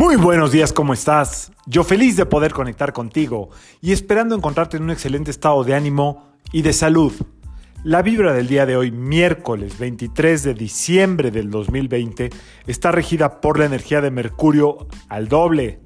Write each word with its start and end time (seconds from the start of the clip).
Muy 0.00 0.16
buenos 0.16 0.50
días, 0.50 0.72
¿cómo 0.72 0.94
estás? 0.94 1.52
Yo 1.66 1.84
feliz 1.84 2.16
de 2.16 2.24
poder 2.24 2.54
conectar 2.54 2.94
contigo 2.94 3.50
y 3.82 3.92
esperando 3.92 4.34
encontrarte 4.34 4.78
en 4.78 4.84
un 4.84 4.90
excelente 4.92 5.30
estado 5.30 5.62
de 5.62 5.74
ánimo 5.74 6.32
y 6.52 6.62
de 6.62 6.72
salud. 6.72 7.12
La 7.84 8.00
vibra 8.00 8.32
del 8.32 8.48
día 8.48 8.64
de 8.64 8.78
hoy, 8.78 8.92
miércoles 8.92 9.78
23 9.78 10.42
de 10.42 10.54
diciembre 10.54 11.30
del 11.30 11.50
2020, 11.50 12.30
está 12.66 12.92
regida 12.92 13.42
por 13.42 13.58
la 13.58 13.66
energía 13.66 14.00
de 14.00 14.10
Mercurio 14.10 14.88
al 15.10 15.28
doble. 15.28 15.80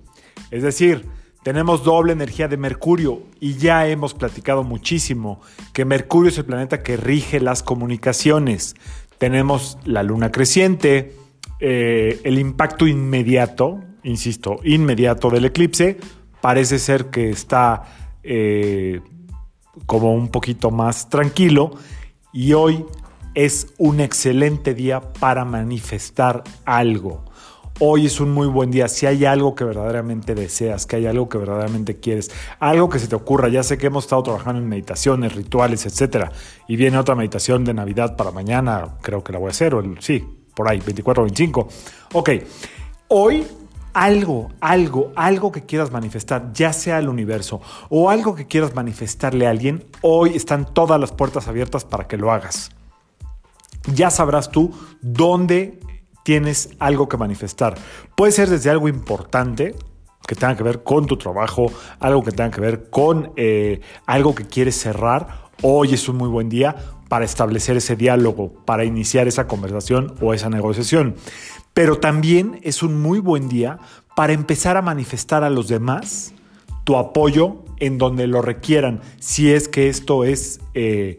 Es 0.52 0.62
decir, 0.62 1.08
tenemos 1.42 1.82
doble 1.82 2.12
energía 2.12 2.46
de 2.46 2.56
Mercurio 2.56 3.20
y 3.40 3.54
ya 3.54 3.88
hemos 3.88 4.14
platicado 4.14 4.62
muchísimo 4.62 5.40
que 5.72 5.84
Mercurio 5.84 6.28
es 6.28 6.38
el 6.38 6.44
planeta 6.44 6.84
que 6.84 6.96
rige 6.96 7.40
las 7.40 7.64
comunicaciones. 7.64 8.76
Tenemos 9.18 9.76
la 9.84 10.04
luna 10.04 10.30
creciente, 10.30 11.16
eh, 11.58 12.20
el 12.22 12.38
impacto 12.38 12.86
inmediato, 12.86 13.80
insisto, 14.04 14.60
inmediato 14.64 15.30
del 15.30 15.46
eclipse, 15.46 15.98
parece 16.40 16.78
ser 16.78 17.06
que 17.06 17.30
está 17.30 17.82
eh, 18.22 19.00
como 19.86 20.14
un 20.14 20.28
poquito 20.28 20.70
más 20.70 21.08
tranquilo 21.08 21.72
y 22.32 22.52
hoy 22.52 22.84
es 23.34 23.74
un 23.78 24.00
excelente 24.00 24.74
día 24.74 25.00
para 25.00 25.44
manifestar 25.44 26.44
algo. 26.64 27.24
Hoy 27.80 28.06
es 28.06 28.20
un 28.20 28.30
muy 28.30 28.46
buen 28.46 28.70
día. 28.70 28.86
Si 28.86 29.04
hay 29.04 29.24
algo 29.24 29.56
que 29.56 29.64
verdaderamente 29.64 30.36
deseas, 30.36 30.86
que 30.86 30.94
hay 30.94 31.06
algo 31.06 31.28
que 31.28 31.38
verdaderamente 31.38 31.98
quieres, 31.98 32.30
algo 32.60 32.88
que 32.88 33.00
se 33.00 33.08
te 33.08 33.16
ocurra. 33.16 33.48
Ya 33.48 33.64
sé 33.64 33.78
que 33.78 33.88
hemos 33.88 34.04
estado 34.04 34.22
trabajando 34.22 34.60
en 34.60 34.68
meditaciones, 34.68 35.34
rituales, 35.34 35.84
etcétera. 35.84 36.30
Y 36.68 36.76
viene 36.76 36.98
otra 36.98 37.16
meditación 37.16 37.64
de 37.64 37.74
Navidad 37.74 38.14
para 38.14 38.30
mañana. 38.30 38.96
Creo 39.02 39.24
que 39.24 39.32
la 39.32 39.40
voy 39.40 39.48
a 39.48 39.50
hacer. 39.50 39.74
O 39.74 39.82
sí, 39.98 40.24
por 40.54 40.68
ahí, 40.68 40.78
24 40.78 41.24
o 41.24 41.26
25. 41.26 41.68
Ok. 42.12 42.30
Hoy 43.08 43.44
algo, 43.94 44.50
algo, 44.60 45.12
algo 45.14 45.52
que 45.52 45.64
quieras 45.64 45.92
manifestar, 45.92 46.52
ya 46.52 46.72
sea 46.72 46.98
el 46.98 47.08
universo 47.08 47.62
o 47.88 48.10
algo 48.10 48.34
que 48.34 48.46
quieras 48.46 48.74
manifestarle 48.74 49.46
a 49.46 49.50
alguien, 49.50 49.84
hoy 50.02 50.34
están 50.34 50.66
todas 50.66 51.00
las 51.00 51.12
puertas 51.12 51.48
abiertas 51.48 51.84
para 51.84 52.06
que 52.06 52.18
lo 52.18 52.32
hagas. 52.32 52.70
Ya 53.94 54.10
sabrás 54.10 54.50
tú 54.50 54.72
dónde 55.00 55.78
tienes 56.24 56.70
algo 56.78 57.08
que 57.08 57.16
manifestar. 57.16 57.76
Puede 58.16 58.32
ser 58.32 58.50
desde 58.50 58.70
algo 58.70 58.88
importante, 58.88 59.76
que 60.26 60.34
tenga 60.34 60.56
que 60.56 60.62
ver 60.62 60.82
con 60.82 61.06
tu 61.06 61.16
trabajo, 61.16 61.70
algo 62.00 62.24
que 62.24 62.32
tenga 62.32 62.50
que 62.50 62.60
ver 62.60 62.90
con 62.90 63.32
eh, 63.36 63.80
algo 64.06 64.34
que 64.34 64.46
quieres 64.46 64.74
cerrar. 64.74 65.50
Hoy 65.62 65.94
es 65.94 66.08
un 66.08 66.16
muy 66.16 66.28
buen 66.28 66.48
día 66.48 66.74
para 67.08 67.26
establecer 67.26 67.76
ese 67.76 67.94
diálogo, 67.94 68.52
para 68.64 68.84
iniciar 68.84 69.28
esa 69.28 69.46
conversación 69.46 70.14
o 70.20 70.32
esa 70.32 70.48
negociación 70.48 71.14
pero 71.74 71.98
también 71.98 72.60
es 72.62 72.82
un 72.82 73.02
muy 73.02 73.18
buen 73.18 73.48
día 73.48 73.78
para 74.16 74.32
empezar 74.32 74.76
a 74.76 74.82
manifestar 74.82 75.42
a 75.44 75.50
los 75.50 75.68
demás 75.68 76.32
tu 76.84 76.96
apoyo 76.96 77.64
en 77.78 77.98
donde 77.98 78.26
lo 78.26 78.40
requieran, 78.42 79.00
si 79.18 79.50
es 79.52 79.68
que 79.68 79.88
esto 79.88 80.24
es 80.24 80.60
eh, 80.74 81.18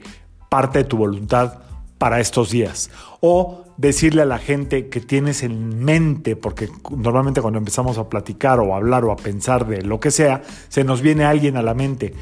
parte 0.49 0.79
de 0.79 0.83
tu 0.85 0.97
voluntad 0.97 1.59
para 1.97 2.19
estos 2.19 2.51
días. 2.51 2.89
O 3.19 3.63
decirle 3.77 4.21
a 4.21 4.25
la 4.25 4.37
gente 4.37 4.87
que 4.87 5.01
tienes 5.01 5.43
en 5.43 5.83
mente, 5.83 6.35
porque 6.35 6.69
normalmente 6.95 7.41
cuando 7.41 7.59
empezamos 7.59 7.97
a 7.97 8.09
platicar 8.09 8.59
o 8.59 8.73
a 8.73 8.77
hablar 8.77 9.03
o 9.03 9.11
a 9.11 9.17
pensar 9.17 9.67
de 9.67 9.81
lo 9.81 9.99
que 9.99 10.11
sea, 10.11 10.43
se 10.69 10.83
nos 10.83 11.01
viene 11.01 11.25
alguien 11.25 11.57
a 11.57 11.61
la 11.61 11.73
mente. 11.73 12.13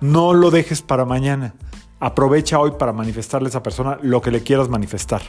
No 0.00 0.34
lo 0.34 0.50
dejes 0.50 0.82
para 0.82 1.04
mañana. 1.04 1.54
Aprovecha 2.00 2.60
hoy 2.60 2.72
para 2.72 2.92
manifestarle 2.92 3.46
a 3.46 3.50
esa 3.50 3.62
persona 3.62 3.98
lo 4.02 4.20
que 4.20 4.30
le 4.30 4.42
quieras 4.42 4.68
manifestar. 4.68 5.22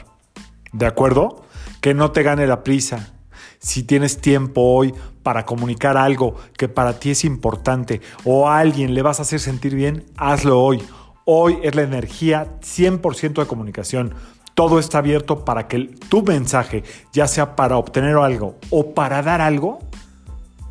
¿De 0.72 0.86
acuerdo? 0.86 1.44
Que 1.80 1.94
no 1.94 2.10
te 2.10 2.22
gane 2.22 2.46
la 2.46 2.62
prisa. 2.62 3.14
Si 3.58 3.82
tienes 3.82 4.20
tiempo 4.20 4.62
hoy 4.62 4.94
para 5.22 5.44
comunicar 5.44 5.96
algo 5.96 6.34
que 6.56 6.68
para 6.68 6.98
ti 6.98 7.10
es 7.10 7.24
importante 7.24 8.00
o 8.24 8.48
a 8.48 8.58
alguien 8.58 8.94
le 8.94 9.02
vas 9.02 9.18
a 9.18 9.22
hacer 9.22 9.40
sentir 9.40 9.74
bien, 9.74 10.04
hazlo 10.16 10.60
hoy. 10.60 10.82
Hoy 11.24 11.58
es 11.62 11.74
la 11.74 11.82
energía 11.82 12.58
100% 12.60 13.34
de 13.40 13.46
comunicación. 13.46 14.14
Todo 14.54 14.78
está 14.78 14.98
abierto 14.98 15.44
para 15.44 15.68
que 15.68 15.90
tu 16.08 16.22
mensaje, 16.22 16.82
ya 17.12 17.28
sea 17.28 17.54
para 17.56 17.76
obtener 17.76 18.16
algo 18.16 18.56
o 18.70 18.94
para 18.94 19.22
dar 19.22 19.40
algo, 19.40 19.78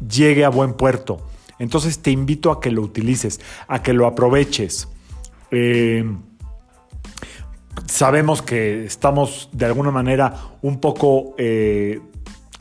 llegue 0.07 0.45
a 0.45 0.49
buen 0.49 0.73
puerto. 0.73 1.25
Entonces 1.59 1.99
te 1.99 2.11
invito 2.11 2.51
a 2.51 2.59
que 2.59 2.71
lo 2.71 2.81
utilices, 2.81 3.39
a 3.67 3.83
que 3.83 3.93
lo 3.93 4.07
aproveches. 4.07 4.87
Eh, 5.51 6.03
sabemos 7.87 8.41
que 8.41 8.85
estamos 8.85 9.49
de 9.51 9.65
alguna 9.65 9.91
manera 9.91 10.33
un 10.61 10.79
poco 10.79 11.35
eh, 11.37 11.99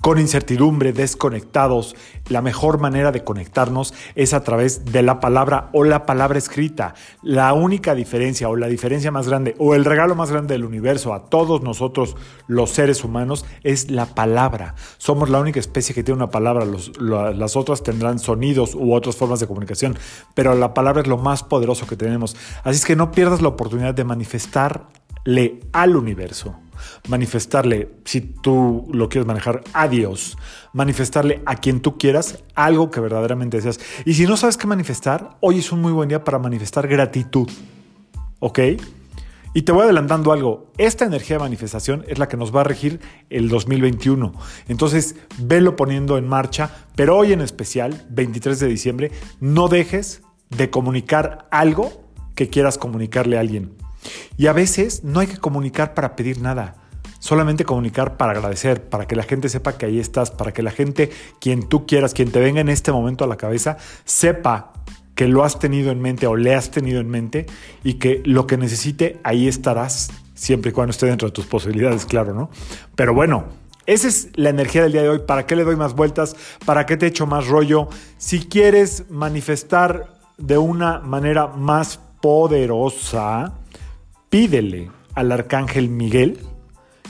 con 0.00 0.18
incertidumbre, 0.18 0.92
desconectados. 0.92 1.96
La 2.28 2.42
mejor 2.42 2.78
manera 2.78 3.10
de 3.10 3.24
conectarnos 3.24 3.94
es 4.14 4.32
a 4.32 4.44
través 4.44 4.84
de 4.84 5.02
la 5.02 5.18
palabra 5.20 5.70
o 5.72 5.84
la 5.84 6.06
palabra 6.06 6.38
escrita. 6.38 6.94
La 7.22 7.52
única 7.52 7.94
diferencia 7.94 8.48
o 8.48 8.56
la 8.56 8.68
diferencia 8.68 9.10
más 9.10 9.28
grande 9.28 9.54
o 9.58 9.74
el 9.74 9.84
regalo 9.84 10.14
más 10.14 10.30
grande 10.30 10.54
del 10.54 10.64
universo 10.64 11.14
a 11.14 11.24
todos 11.24 11.62
nosotros 11.62 12.16
los 12.46 12.70
seres 12.70 13.02
humanos 13.02 13.44
es 13.62 13.90
la 13.90 14.06
palabra. 14.06 14.74
Somos 14.98 15.30
la 15.30 15.40
única 15.40 15.60
especie 15.60 15.94
que 15.94 16.02
tiene 16.02 16.16
una 16.16 16.30
palabra. 16.30 16.64
las 16.64 17.56
otras 17.56 17.82
tendrán 17.82 18.18
sonidos 18.18 18.74
u 18.74 18.94
otras 18.94 19.16
formas 19.16 19.40
de 19.40 19.46
comunicación, 19.46 19.98
pero 20.34 20.54
la 20.54 20.74
palabra 20.74 21.02
es 21.02 21.08
lo 21.08 21.18
más 21.18 21.42
poderoso 21.42 21.86
que 21.86 21.96
tenemos. 21.96 22.36
Así 22.62 22.76
es 22.76 22.84
que 22.84 22.96
no 22.96 23.10
pierdas 23.10 23.42
la 23.42 23.48
oportunidad 23.48 23.94
de 23.94 24.04
manifestar 24.04 24.86
le 25.28 25.60
al 25.72 25.94
universo, 25.94 26.58
manifestarle, 27.06 27.90
si 28.06 28.22
tú 28.22 28.88
lo 28.90 29.10
quieres 29.10 29.26
manejar, 29.26 29.62
a 29.74 29.86
Dios, 29.86 30.38
manifestarle 30.72 31.42
a 31.44 31.56
quien 31.56 31.80
tú 31.80 31.98
quieras 31.98 32.42
algo 32.54 32.90
que 32.90 33.00
verdaderamente 33.00 33.58
deseas. 33.58 33.78
Y 34.06 34.14
si 34.14 34.24
no 34.24 34.38
sabes 34.38 34.56
qué 34.56 34.66
manifestar, 34.66 35.36
hoy 35.40 35.58
es 35.58 35.70
un 35.70 35.82
muy 35.82 35.92
buen 35.92 36.08
día 36.08 36.24
para 36.24 36.38
manifestar 36.38 36.88
gratitud. 36.88 37.46
¿Ok? 38.38 38.58
Y 39.52 39.62
te 39.62 39.72
voy 39.72 39.82
adelantando 39.82 40.32
algo, 40.32 40.72
esta 40.78 41.04
energía 41.04 41.36
de 41.36 41.42
manifestación 41.42 42.06
es 42.08 42.18
la 42.18 42.26
que 42.28 42.38
nos 42.38 42.54
va 42.54 42.62
a 42.62 42.64
regir 42.64 42.98
el 43.28 43.50
2021. 43.50 44.32
Entonces, 44.68 45.14
velo 45.36 45.76
poniendo 45.76 46.16
en 46.16 46.26
marcha, 46.26 46.70
pero 46.96 47.18
hoy 47.18 47.34
en 47.34 47.42
especial, 47.42 48.06
23 48.08 48.60
de 48.60 48.66
diciembre, 48.66 49.10
no 49.40 49.68
dejes 49.68 50.22
de 50.48 50.70
comunicar 50.70 51.48
algo 51.50 52.08
que 52.34 52.48
quieras 52.48 52.78
comunicarle 52.78 53.36
a 53.36 53.40
alguien. 53.40 53.77
Y 54.36 54.46
a 54.46 54.52
veces 54.52 55.04
no 55.04 55.20
hay 55.20 55.26
que 55.26 55.38
comunicar 55.38 55.94
para 55.94 56.16
pedir 56.16 56.40
nada, 56.40 56.76
solamente 57.18 57.64
comunicar 57.64 58.16
para 58.16 58.32
agradecer, 58.32 58.88
para 58.88 59.06
que 59.06 59.16
la 59.16 59.22
gente 59.22 59.48
sepa 59.48 59.76
que 59.76 59.86
ahí 59.86 59.98
estás, 59.98 60.30
para 60.30 60.52
que 60.52 60.62
la 60.62 60.70
gente, 60.70 61.10
quien 61.40 61.68
tú 61.68 61.86
quieras, 61.86 62.14
quien 62.14 62.30
te 62.30 62.40
venga 62.40 62.60
en 62.60 62.68
este 62.68 62.92
momento 62.92 63.24
a 63.24 63.26
la 63.26 63.36
cabeza, 63.36 63.76
sepa 64.04 64.72
que 65.14 65.26
lo 65.26 65.44
has 65.44 65.58
tenido 65.58 65.90
en 65.90 66.00
mente 66.00 66.26
o 66.28 66.36
le 66.36 66.54
has 66.54 66.70
tenido 66.70 67.00
en 67.00 67.08
mente 67.08 67.46
y 67.82 67.94
que 67.94 68.22
lo 68.24 68.46
que 68.46 68.56
necesite, 68.56 69.18
ahí 69.24 69.48
estarás, 69.48 70.10
siempre 70.34 70.70
y 70.70 70.72
cuando 70.72 70.92
esté 70.92 71.06
dentro 71.06 71.26
de 71.26 71.32
tus 71.32 71.46
posibilidades, 71.46 72.06
claro, 72.06 72.34
¿no? 72.34 72.50
Pero 72.94 73.14
bueno, 73.14 73.46
esa 73.86 74.06
es 74.06 74.28
la 74.34 74.50
energía 74.50 74.82
del 74.82 74.92
día 74.92 75.02
de 75.02 75.08
hoy. 75.08 75.18
¿Para 75.20 75.46
qué 75.46 75.56
le 75.56 75.64
doy 75.64 75.74
más 75.74 75.94
vueltas? 75.94 76.36
¿Para 76.64 76.86
qué 76.86 76.96
te 76.96 77.06
echo 77.06 77.26
más 77.26 77.48
rollo? 77.48 77.88
Si 78.18 78.40
quieres 78.40 79.10
manifestar 79.10 80.14
de 80.36 80.58
una 80.58 81.00
manera 81.00 81.48
más 81.48 81.98
poderosa, 82.20 83.54
pídele 84.30 84.90
al 85.14 85.32
arcángel 85.32 85.88
Miguel 85.88 86.38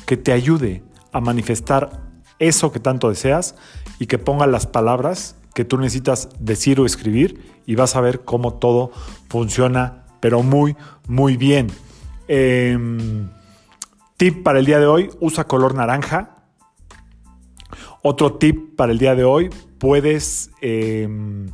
que 0.07 0.17
te 0.17 0.33
ayude 0.33 0.83
a 1.13 1.21
manifestar 1.21 2.09
eso 2.39 2.73
que 2.73 2.81
tanto 2.81 3.09
deseas 3.09 3.57
y 3.99 4.07
que 4.07 4.19
ponga 4.19 4.47
las 4.47 4.67
palabras 4.67 5.37
que 5.55 5.65
tú 5.65 5.77
necesitas 5.77 6.29
decir 6.39 6.81
o 6.81 6.87
escribir 6.87 7.61
y 7.67 7.75
vas 7.75 7.97
a 7.97 8.01
ver 8.01 8.21
cómo 8.21 8.55
todo 8.55 8.93
funciona, 9.29 10.05
pero 10.21 10.43
muy, 10.43 10.77
muy 11.09 11.37
bien. 11.37 11.67
Em, 12.29 13.29
tip 14.17 14.43
para 14.45 14.61
el 14.61 14.67
día 14.67 14.79
de 14.79 14.87
hoy, 14.87 15.11
usa 15.21 15.49
color 15.49 15.75
naranja. 15.75 16.45
Otro 18.03 18.35
tip 18.35 18.77
para 18.77 18.93
el 18.93 18.99
día 18.99 19.17
de 19.17 19.25
hoy, 19.25 19.51
puedes 19.79 20.51
em, 20.61 21.51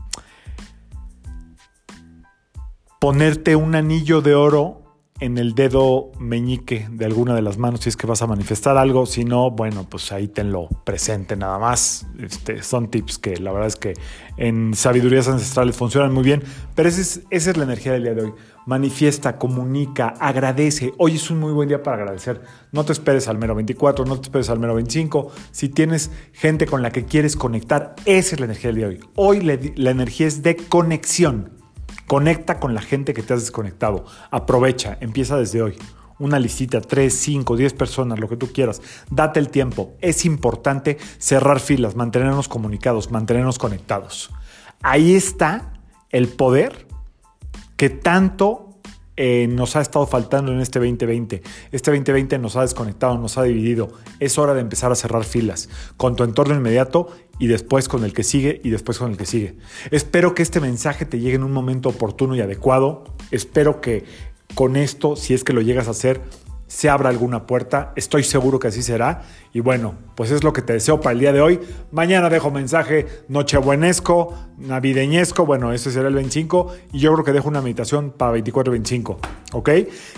ponerte 3.00 3.56
un 3.56 3.75
anillo 3.75 4.20
de 4.20 4.34
oro 4.34 4.83
en 5.20 5.38
el 5.38 5.55
dedo 5.55 6.11
meñique 6.19 6.88
de 6.90 7.05
alguna 7.05 7.37
de 7.37 7.43
las 7.43 7.56
manos 7.56 7.81
si 7.81 7.88
es 7.88 7.96
que 7.96 8.06
vas 8.06 8.22
a 8.22 8.26
manifestar 8.26 8.76
algo. 8.76 9.06
Si 9.06 9.25
no, 9.25 9.50
bueno, 9.50 9.87
pues 9.88 10.11
ahí 10.11 10.26
tenlo 10.26 10.69
presente 10.84 11.37
nada 11.37 11.58
más. 11.58 12.06
Este, 12.19 12.62
son 12.62 12.90
tips 12.90 13.19
que 13.19 13.37
la 13.37 13.52
verdad 13.52 13.69
es 13.69 13.76
que 13.76 13.94
en 14.37 14.75
sabidurías 14.75 15.28
ancestrales 15.28 15.76
funcionan 15.76 16.12
muy 16.12 16.25
bien. 16.25 16.43
Pero 16.75 16.88
esa 16.88 17.00
es, 17.00 17.22
esa 17.31 17.50
es 17.50 17.56
la 17.56 17.62
energía 17.62 17.93
del 17.93 18.02
día 18.02 18.14
de 18.14 18.22
hoy. 18.22 18.32
Manifiesta, 18.66 19.38
comunica, 19.38 20.14
agradece. 20.19 20.93
Hoy 20.99 21.14
es 21.14 21.31
un 21.31 21.38
muy 21.38 21.52
buen 21.52 21.69
día 21.69 21.82
para 21.82 21.99
agradecer. 21.99 22.43
No 22.72 22.84
te 22.84 22.93
esperes 22.93 23.28
al 23.28 23.38
mero 23.38 23.55
24, 23.55 24.05
no 24.06 24.17
te 24.17 24.22
esperes 24.22 24.50
al 24.50 24.58
mero 24.58 24.75
25. 24.75 25.31
Si 25.52 25.69
tienes 25.69 26.10
gente 26.32 26.67
con 26.67 26.82
la 26.82 26.90
que 26.90 27.05
quieres 27.05 27.37
conectar, 27.37 27.94
esa 28.05 28.34
es 28.34 28.40
la 28.40 28.46
energía 28.46 28.69
del 28.69 28.76
día 28.76 28.88
de 28.88 28.94
hoy. 28.96 29.00
Hoy 29.14 29.40
la 29.76 29.90
energía 29.90 30.26
es 30.26 30.43
de 30.43 30.56
conexión. 30.56 31.63
Conecta 32.06 32.61
con 32.61 32.75
la 32.75 32.83
gente 32.83 33.15
que 33.15 33.23
te 33.23 33.35
has 33.35 33.41
desconectado. 33.41 34.05
Aprovecha, 34.31 34.99
empieza 35.01 35.37
desde 35.37 35.62
hoy. 35.62 35.79
una 36.21 36.39
listita, 36.39 36.81
3, 36.81 37.12
5, 37.12 37.56
10 37.56 37.73
personas, 37.75 38.21
lo 38.21 38.29
que 38.29 38.37
tú 38.37 38.53
quieras. 38.53 38.81
Date 39.11 39.41
el 39.41 39.49
tiempo. 39.49 39.95
Es 40.01 40.25
importante 40.25 40.97
cerrar 41.19 41.59
filas, 41.59 41.97
mantenernos 41.97 42.47
comunicados, 42.47 43.11
mantenernos 43.11 43.59
conectados. 43.59 44.31
Ahí 44.81 45.17
está 45.17 45.73
el 46.11 46.29
poder 46.29 46.87
que 47.77 47.91
tanto 47.91 48.74
eh, 49.16 49.46
nos 49.49 49.76
ha 49.76 49.81
estado 49.81 50.06
faltando 50.06 50.52
en 50.52 50.61
este 50.61 50.78
2020. 50.78 51.43
Este 51.70 51.90
2020 51.90 52.38
nos 52.38 52.56
ha 52.56 52.62
desconectado, 52.62 53.16
nos 53.19 53.38
ha 53.38 53.44
dividido. 53.44 53.93
Es 54.20 54.38
hora 54.38 54.55
de 54.55 54.61
empezar 54.61 54.90
a 54.90 54.96
cerrar 54.96 55.25
filas 55.25 55.69
con 55.96 56.16
tu 56.16 56.25
entorno 56.25 56.55
inmediato 56.55 57.08
y 57.38 57.46
después 57.46 57.88
con 57.88 58.05
el 58.05 58.12
que 58.12 58.25
sigue 58.25 58.61
y 58.64 58.70
después 58.70 58.99
con 58.99 59.11
el 59.11 59.16
que 59.16 59.26
sigue. 59.26 59.56
Espero 59.90 60.34
que 60.34 60.43
este 60.43 60.61
mensaje 60.61 61.05
te 61.05 61.20
llegue 61.20 61.37
en 61.37 61.44
un 61.44 61.52
momento 61.52 61.88
oportuno 61.88 62.34
y 62.34 62.40
adecuado. 62.40 63.05
Espero 63.31 63.81
que 63.81 64.05
con 64.55 64.76
esto, 64.76 65.17
si 65.17 65.34
es 65.34 65.44
que 65.44 65.52
lo 65.52 65.60
llegas 65.60 65.88
a 65.88 65.93
hacer, 65.93 66.20
se 66.66 66.88
abra 66.88 67.08
alguna 67.08 67.46
puerta. 67.46 67.93
Estoy 67.96 68.25
seguro 68.25 68.58
que 68.58 68.69
así 68.69 68.82
será. 68.82 69.22
Y 69.52 69.61
bueno, 69.61 69.94
pues 70.14 70.31
es 70.31 70.43
lo 70.43 70.52
que 70.52 70.62
te 70.62 70.72
deseo 70.72 71.00
para 71.00 71.12
el 71.12 71.20
día 71.20 71.32
de 71.32 71.40
hoy. 71.40 71.61
Mañana 71.93 72.31
dejo 72.31 72.50
mensaje 72.50 73.06
nochebuenesco, 73.28 74.34
navideñesco. 74.58 75.46
Bueno, 75.46 75.72
ese 75.72 75.90
será 75.90 76.08
el 76.08 76.14
25. 76.14 76.72
Y 76.93 77.00
yo 77.00 77.12
creo 77.12 77.25
que 77.25 77.32
dejo 77.32 77.49
una 77.49 77.61
meditación 77.61 78.11
para 78.11 78.32
24 78.32 78.72
25. 78.72 79.19
¿Ok? 79.52 79.70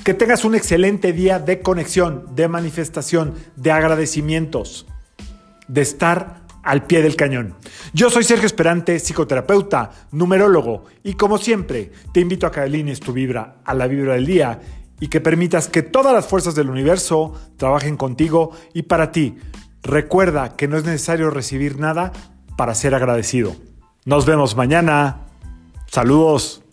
Que 0.04 0.14
tengas 0.14 0.44
un 0.44 0.54
excelente 0.54 1.12
día 1.12 1.38
de 1.38 1.60
conexión, 1.60 2.26
de 2.34 2.48
manifestación, 2.48 3.34
de 3.56 3.72
agradecimientos, 3.72 4.86
de 5.68 5.82
estar 5.82 6.46
al 6.62 6.84
pie 6.84 7.00
del 7.00 7.14
cañón. 7.14 7.54
Yo 7.92 8.10
soy 8.10 8.24
Sergio 8.24 8.46
Esperante, 8.46 8.98
psicoterapeuta, 8.98 9.92
numerólogo, 10.10 10.84
y 11.04 11.14
como 11.14 11.38
siempre, 11.38 11.92
te 12.12 12.18
invito 12.18 12.44
a 12.44 12.50
que 12.50 12.58
alines 12.58 12.98
tu 12.98 13.12
vibra 13.12 13.58
a 13.64 13.72
la 13.72 13.86
vibra 13.86 14.14
del 14.14 14.26
día 14.26 14.60
y 15.00 15.08
que 15.08 15.20
permitas 15.20 15.68
que 15.68 15.82
todas 15.82 16.14
las 16.14 16.26
fuerzas 16.26 16.54
del 16.54 16.70
universo 16.70 17.34
trabajen 17.56 17.96
contigo 17.96 18.52
y 18.74 18.82
para 18.82 19.12
ti. 19.12 19.36
Recuerda 19.82 20.56
que 20.56 20.68
no 20.68 20.76
es 20.76 20.84
necesario 20.84 21.30
recibir 21.30 21.78
nada 21.78 22.12
para 22.56 22.74
ser 22.74 22.94
agradecido. 22.94 23.54
Nos 24.04 24.26
vemos 24.26 24.56
mañana. 24.56 25.20
Saludos. 25.86 26.65